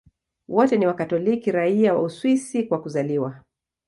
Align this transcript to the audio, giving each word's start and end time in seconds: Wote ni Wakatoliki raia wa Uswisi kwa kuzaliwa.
Wote 0.47 0.77
ni 0.77 0.85
Wakatoliki 0.87 1.51
raia 1.51 1.93
wa 1.93 2.01
Uswisi 2.03 2.63
kwa 2.63 2.81
kuzaliwa. 2.81 3.41